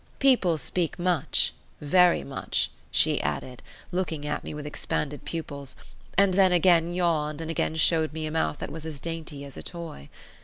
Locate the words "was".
8.71-8.83